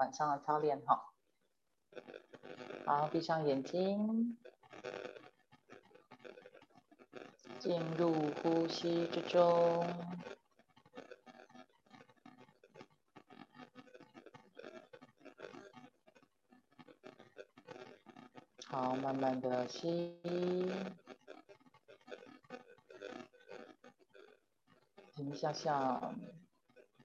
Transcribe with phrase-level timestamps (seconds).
[0.00, 1.12] 晚上的操练哈。
[2.86, 4.38] 好，闭上眼睛，
[7.58, 9.86] 进入呼吸之中。
[18.68, 20.18] 好，慢慢的吸，
[25.12, 26.14] 停下下，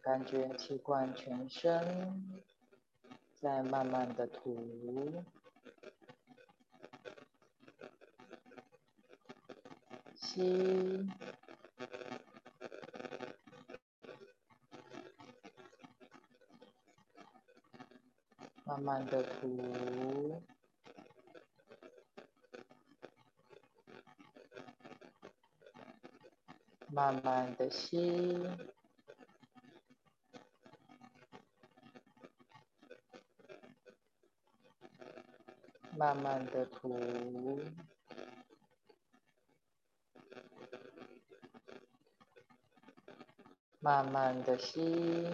[0.02, 2.42] 感觉气贯全身，
[3.46, 5.24] 再慢慢的吐，
[10.16, 11.08] 吸，
[18.64, 20.42] 慢慢的吐。
[26.88, 28.42] 慢慢的吸，
[36.06, 37.60] 慢慢的吐，
[43.80, 45.26] 慢慢的吸，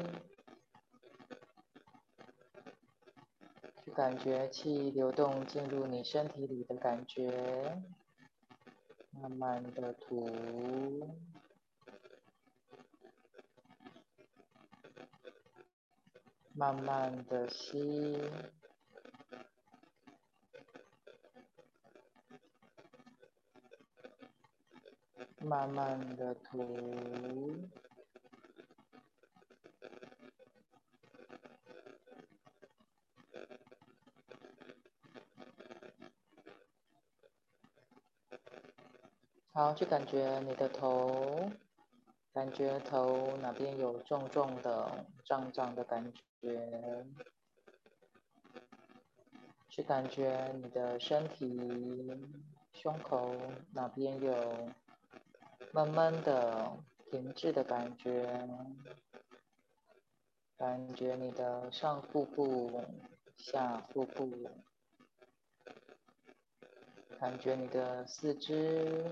[3.83, 7.81] 去感觉气流动进入你身体里的感觉，
[9.09, 11.17] 慢慢的吐。
[16.53, 18.22] 慢慢的吸，
[25.44, 27.70] 慢慢的涂，
[39.53, 41.52] 好，去感觉你的头。
[42.34, 47.06] 感觉头哪边有重重的、胀胀的感觉，
[49.67, 51.59] 去感觉你的身体、
[52.72, 53.36] 胸口
[53.73, 54.69] 哪边有
[55.73, 56.77] 闷闷的、
[57.09, 58.47] 停滞的感觉，
[60.57, 62.83] 感觉你的上腹部、
[63.37, 64.29] 下腹部，
[67.19, 69.05] 感觉你的四肢。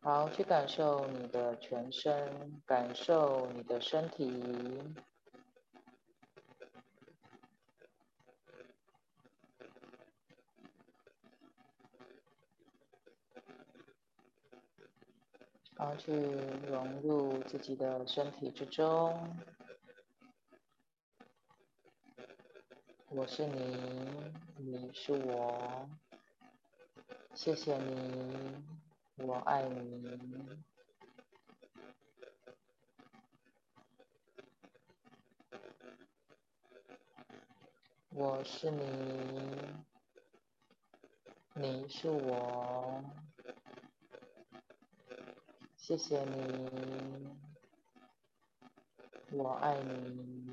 [0.00, 4.26] 好，去感受你的全身，感受你的身体。
[15.78, 19.32] 好，去融入自己的身体之中。
[23.10, 23.76] 我是你，
[24.56, 25.88] 你是我。
[27.32, 28.60] 谢谢你。
[29.18, 30.58] 我爱你，
[38.10, 38.82] 我是你，
[41.54, 43.00] 你是我，
[45.88, 47.30] 谢谢你，
[49.32, 50.47] 我爱你。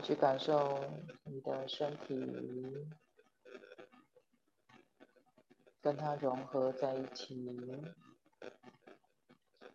[0.00, 0.78] 去感受
[1.24, 2.14] 你的身体，
[5.80, 7.52] 跟它融合在一起，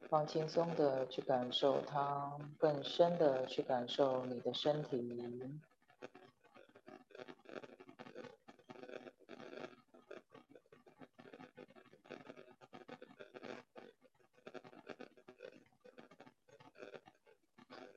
[0.10, 5.60] 放轻松的去感受它，更深的去感受你的身体。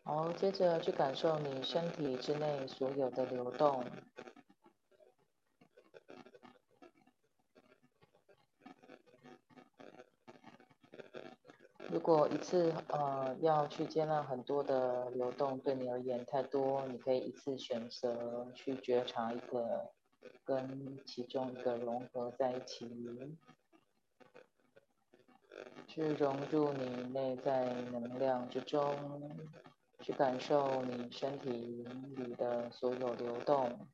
[0.04, 3.82] 好，接着去感受你身体之内所有的流动。
[11.88, 19.90] 如果一次呃要去接纳很多的流动对你而言太多，你可以一次选择去觉察一个，
[20.44, 22.86] 跟其中一个融合在一起，
[25.86, 28.94] 去融入你内在能量之中。
[30.06, 33.88] 去感受你身体里的所有流动，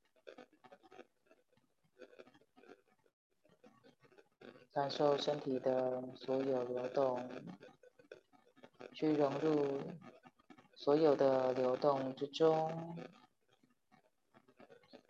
[4.75, 7.27] 感受身体的所有流动，
[8.93, 9.81] 去融入
[10.75, 12.95] 所有的流动之中，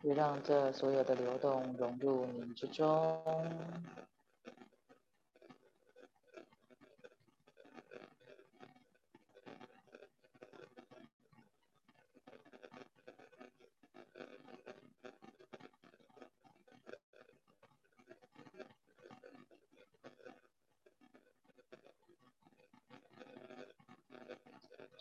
[0.03, 3.21] 也让这所有的流动融入你之中。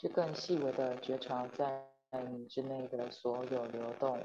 [0.02, 1.88] 去更细微的觉察，在
[2.32, 4.18] 你之内的所有流动。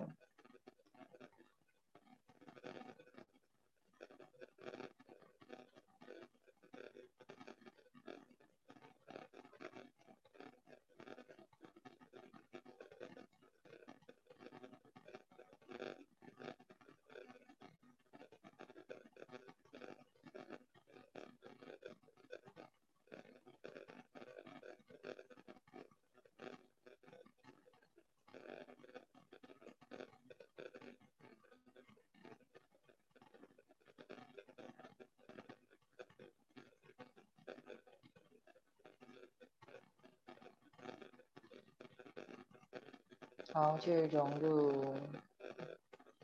[43.56, 44.94] 好，去融入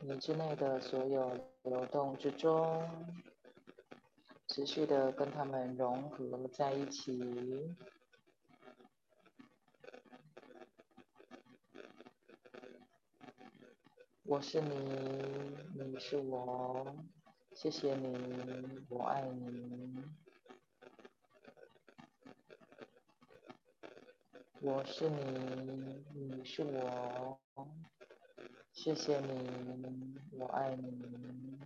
[0.01, 2.87] 你之内的所有流动之中，
[4.49, 7.75] 持续的跟他们融合在一起。
[14.25, 14.75] 我是你，
[15.73, 16.85] 你是我，
[17.55, 19.95] 谢谢你，我爱你。
[24.65, 27.37] 我是你，你是我，
[28.71, 31.59] 谢谢你，我爱你。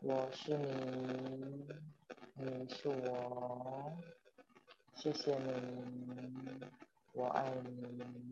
[0.00, 1.66] 我是你，
[2.32, 4.02] 你是我，
[4.94, 6.72] 谢谢你，
[7.12, 8.29] 我爱你。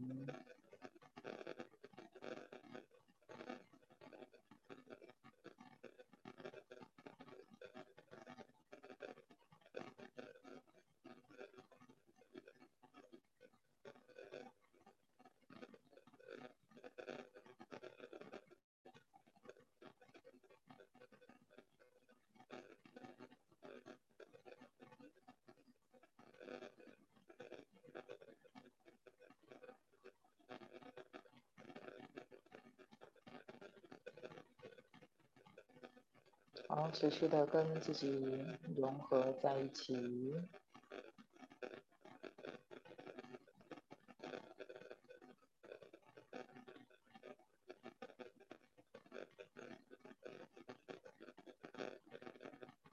[36.70, 38.44] 好，持续的跟自己
[38.76, 40.34] 融合在一起。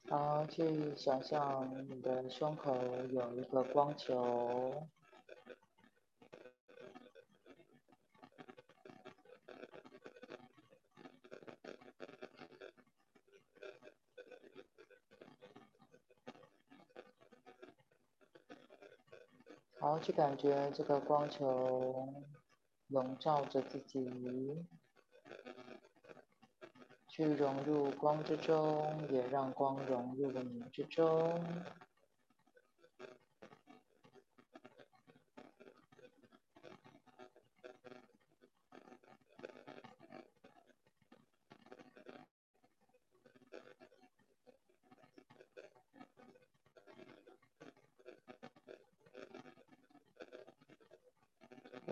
[0.07, 2.78] 好，去想象你的胸口
[3.10, 4.88] 有一个光球。
[19.78, 22.13] 好，去感觉这个光球
[22.90, 24.07] 笼罩着自己，
[27.07, 31.44] 去融入光之中，也让光融入了你之中。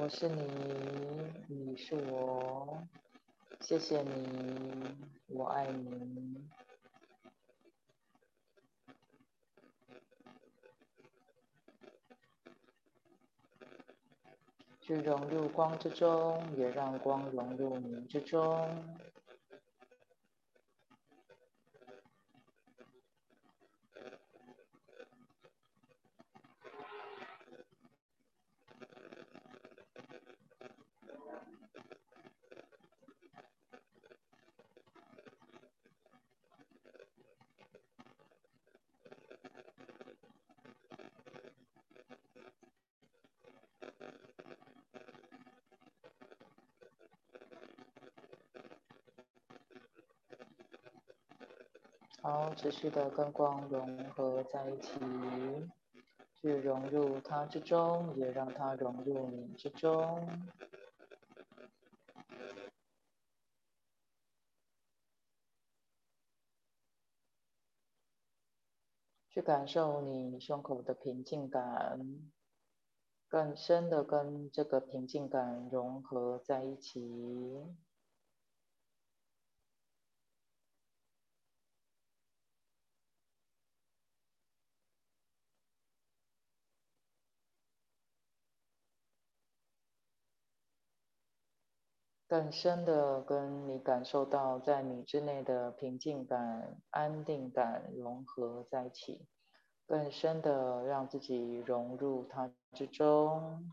[0.03, 0.43] 我是你，
[1.47, 2.77] 你是我，
[3.61, 4.93] 谢谢你，
[5.27, 6.45] 我爱你。
[14.81, 18.59] 去融入光之中，也让光融入你之中。
[52.55, 54.91] 持续的跟光融合在一起，
[56.35, 60.27] 去融入它之中，也让它融入你之中。
[69.29, 71.99] 去感受你胸口的平静感，
[73.27, 77.01] 更深的跟这个平静感融合在一起。
[92.33, 99.27] 更深的跟你感受到在你之内的平静感、安定感融合在一起，
[99.85, 103.69] 更深的让自己融入它之中，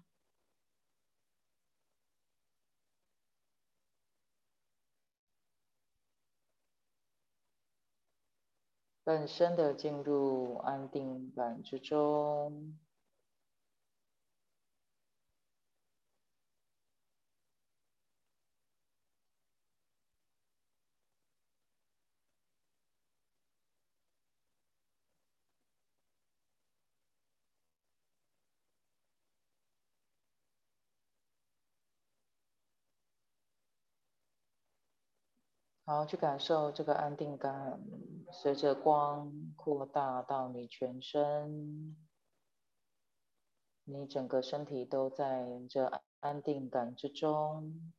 [9.02, 12.79] 更深的进入安定感之中。
[35.90, 37.80] 好，去感受这个安定感，
[38.30, 41.97] 随着光扩大到你全身，
[43.82, 47.92] 你整个身体都在这安定感之中。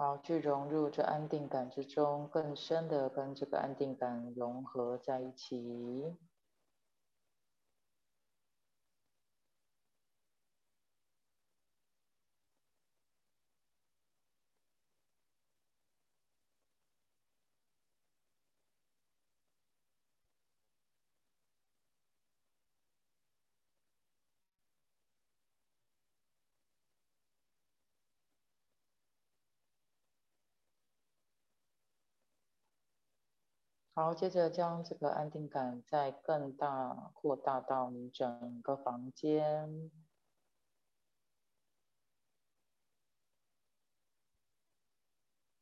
[0.00, 6.16] 好，去融入这安定感之中，更深的跟这个安定感融合在一起。
[34.00, 39.90] 好，接着将这个安定感再更大扩大到你整个房间。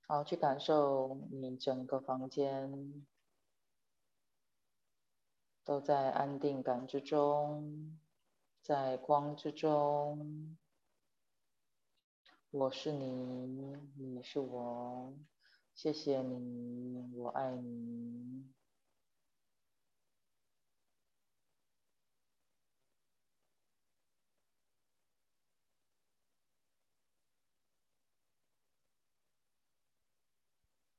[0.06, 3.04] 好，去感受你整个房间
[5.64, 7.98] 都在安定感之中，
[8.62, 10.56] 在光之中。
[12.52, 15.12] 我是你，你是我。
[15.78, 18.52] 谢谢你，我爱你。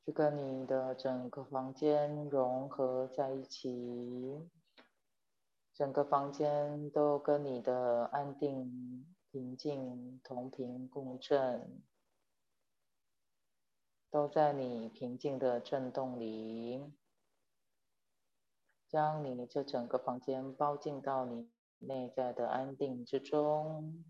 [0.06, 4.50] 去跟你的整个房间融合在一起，
[5.74, 11.89] 整个房间都跟你的安定、平静同频共振。
[14.12, 16.84] 都在你平静的震动里，
[18.88, 24.04] 将你这整个房间包进到你内在的安定之中。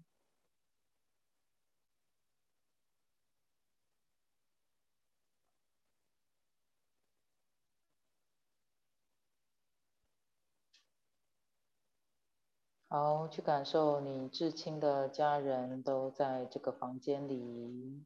[12.88, 18.04] 好，去感受你至亲的家人都在这个房间里。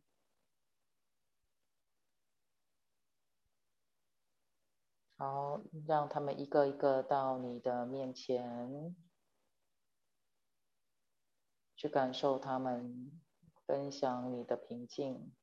[5.23, 8.93] 好，让他们一个一个到你的面前，
[11.77, 13.21] 去感受他们，
[13.65, 15.33] 分享你的平静，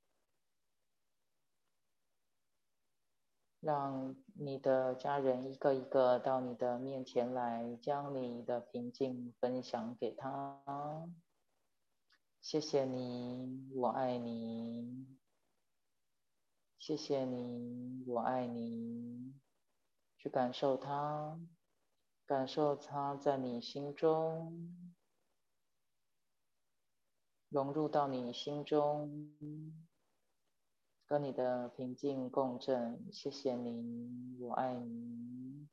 [3.60, 11.08] 让你的家人一个一个到你的面前来，将你的平静分享给他。
[12.42, 15.16] 谢谢你，我爱你。
[16.78, 19.40] 谢谢你，我爱你。
[20.22, 21.40] 去感受它，
[22.26, 24.94] 感受它在你心中
[27.48, 29.34] 融入到你心中，
[31.06, 33.10] 跟你的平静共振。
[33.10, 35.66] 谢谢你，我爱你。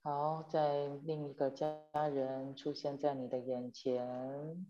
[0.00, 4.66] 好，在另一个家人出现在你的眼前。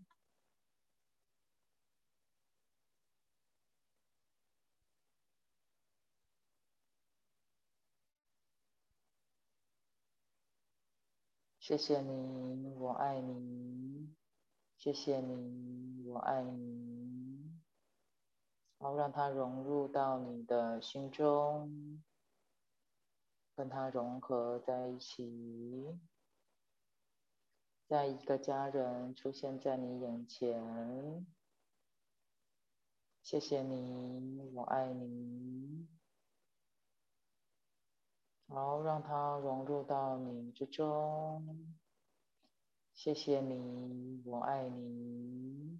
[11.67, 14.13] 谢谢你，我爱你。
[14.77, 17.59] 谢谢你，我爱你。
[18.77, 22.03] 好，让它融入到你的心中，
[23.55, 25.97] 跟它融合在一起。
[27.87, 31.25] 在一个家人出现在你眼前。
[33.23, 35.87] 谢谢你，我爱你。
[38.47, 41.75] 好，让它融入到你之中。
[42.93, 45.79] 谢谢你，我爱你。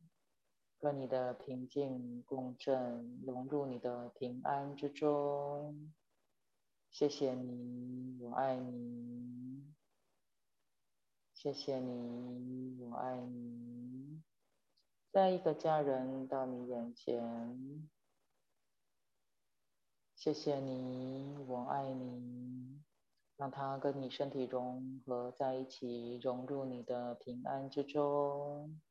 [0.78, 5.94] 和你的平静共振，融入你的平安之中。
[6.92, 9.74] 谢谢你，我爱你。
[11.34, 14.22] 谢谢你，我爱你。
[15.12, 17.90] 在一个家人到你眼前，
[20.26, 22.82] 谢谢你，我爱你，
[23.38, 28.82] 让他跟你身体融合在一起，融入你的平安之中。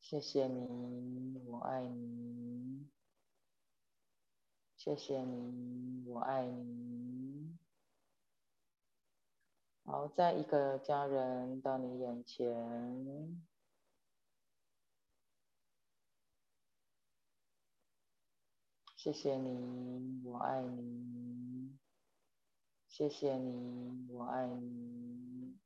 [0.00, 2.88] 谢谢你，我爱你。
[4.76, 7.58] 谢谢你，我爱你。
[9.84, 13.44] 好，在一个家人到你眼前。
[19.04, 21.78] 谢谢你，我爱你。
[22.88, 25.58] 谢谢你，我爱你。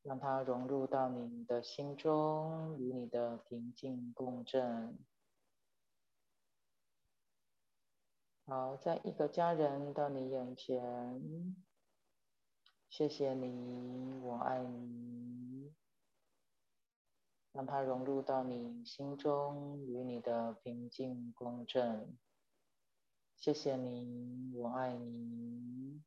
[0.00, 4.98] 让它融入到你的心中，与你的平静共振。
[8.46, 11.54] 好，在一个家人到你眼前。
[12.88, 15.74] 谢谢你，我爱你。
[17.60, 22.16] 让它融入到你心中，与你的平静共振。
[23.36, 26.02] 谢谢你，我爱你。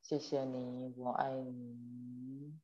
[0.00, 2.58] 谢谢你，我爱你。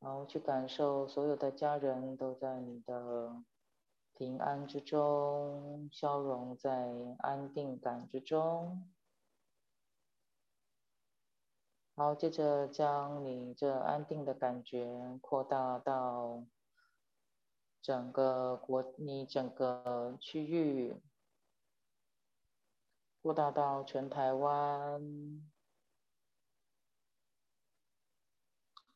[0.00, 3.44] 然后，去感受所有的家人都在你的
[4.14, 8.90] 平安之中，消融在安定感之中。
[11.94, 16.42] 好，接着将你这安定的感觉扩大到
[17.82, 20.96] 整个国，你整个区域，
[23.20, 25.46] 扩大到全台湾，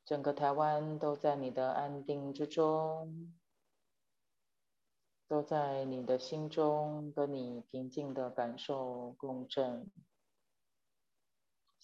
[0.02, 3.34] 整个台湾都在你的安定之中，
[5.28, 9.90] 都在你的心中跟你平静的感受共振。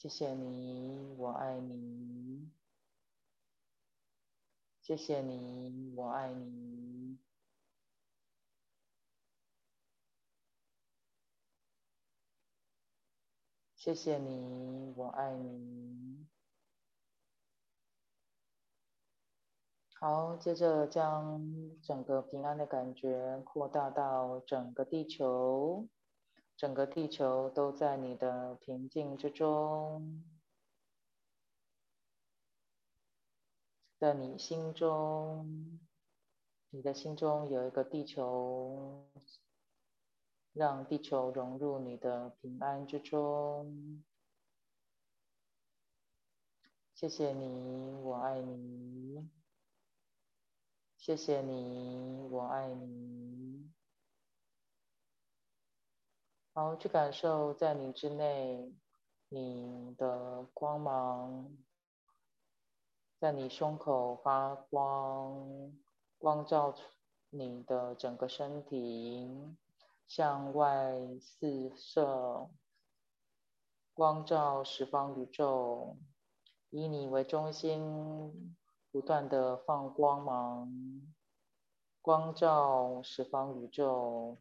[0.03, 2.51] 谢谢你，我爱你。
[4.81, 7.21] 谢谢你，我爱你。
[13.77, 16.27] 谢谢你，我爱你。
[20.01, 21.41] 好，接着将
[21.81, 25.89] 整个平安的感觉扩大到整个地球。
[26.63, 30.23] 整个地球都在你的平静之中，
[33.99, 35.81] 在你心中，
[36.71, 39.09] 你的心中有一个地球，
[40.53, 44.05] 让地球融入你的平安之中。
[46.95, 49.29] 谢谢你，我爱你。
[50.97, 53.73] 谢谢你，我爱你。
[56.55, 58.75] 好，去感受在你之内，
[59.31, 61.51] 你的光芒
[63.19, 65.73] 在你胸口发光，
[66.19, 66.75] 光照
[67.31, 69.57] 你的整个身体，
[70.07, 72.51] 向外四射，
[73.95, 75.97] 光照十方宇宙，
[76.69, 78.55] 以你为中心，
[78.91, 80.71] 不断的放光芒，
[82.03, 84.37] 光照十方宇宙。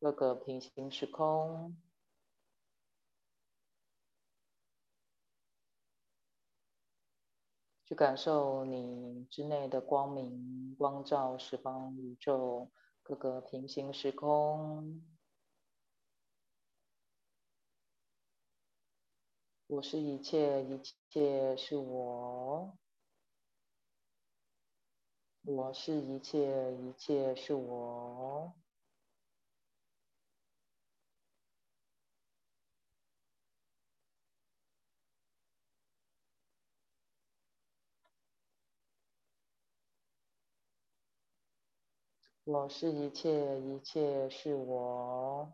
[0.00, 1.76] 各个平行时空，
[7.84, 12.70] 去感受你之内的光明，光照十方宇宙，
[13.02, 15.02] 各个平行时空。
[19.66, 20.80] 我是一切，一
[21.10, 22.78] 切是我。
[25.42, 28.54] 我是一切，一切是我。
[42.50, 45.52] 我是一切一切是我。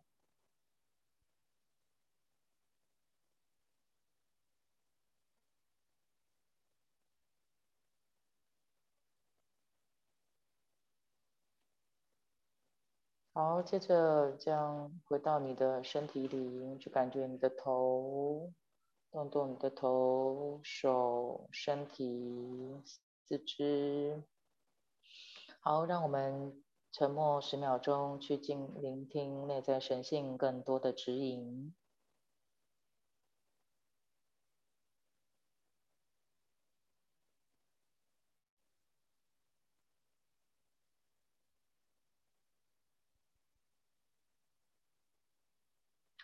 [13.33, 18.53] 好接着将回到你的身体里就感觉你的头
[19.11, 22.05] 动动你的头手身体
[23.27, 24.23] 四肢。
[25.59, 26.64] 好让我们
[26.97, 31.75] 沉默十秒钟，去静聆听内在神性更多的指引。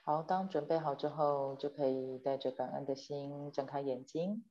[0.04, 4.44] 好，当准备好之后，就可以带着感恩的心睁开眼睛。